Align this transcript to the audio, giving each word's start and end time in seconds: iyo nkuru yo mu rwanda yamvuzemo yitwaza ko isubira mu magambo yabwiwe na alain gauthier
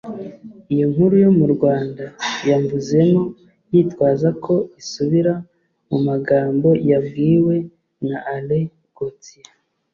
iyo 0.73 0.85
nkuru 0.93 1.15
yo 1.23 1.31
mu 1.37 1.45
rwanda 1.53 2.05
yamvuzemo 2.49 3.21
yitwaza 3.71 4.29
ko 4.43 4.53
isubira 4.81 5.33
mu 5.89 5.97
magambo 6.07 6.69
yabwiwe 6.89 7.55
na 8.07 8.17
alain 8.35 8.69
gauthier 8.95 9.49